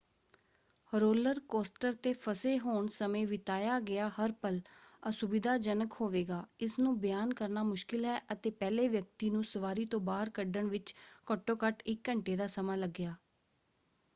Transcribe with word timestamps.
Roller 0.93 1.39
coaster 1.47 1.93
'ਤੇ 1.95 2.13
ਫਸੇ 2.13 2.57
ਹੋਣ 2.59 2.87
ਸਮੇਂ 2.91 3.25
ਬਿਤਾਇਆ 3.27 3.79
ਗਿਆ 3.81 4.07
ਹਰ 4.11 4.31
ਪਲ 4.41 4.59
ਅਸੁਵਿਧਾਜਨਕ 5.03 5.93
ਹੋਵੇਗਾ 5.99 6.43
ਇਸਨੂੰ 6.59 6.97
ਬਿਆਨ 6.99 7.33
ਕਰਨਾ 7.33 7.63
ਮੁਸ਼ਕਿਲ 7.63 8.05
ਹੈ 8.05 8.17
ਅਤੇ 8.31 8.49
ਪਹਿਲੇ 8.51 8.87
ਵਿਅਕਤੀ 8.87 9.29
ਨੂੰ 9.29 9.43
ਸਵਾਰੀ 9.43 9.85
ਤੋਂ 9.85 9.99
ਬਾਹਰ 10.01 10.29
ਕੱਢਣ 10.31 10.67
ਵਿੱਚ 10.69 10.93
ਘੱਟੋ 11.33 11.57
ਘੱਟ 11.57 11.83
ਇੱਕ 11.85 12.09
ਘੰਟੇ 12.09 12.35
ਦਾ 12.35 12.47
ਸਮਾਂ 12.49 12.77
ਲੱਗਿਆ। 12.77 13.15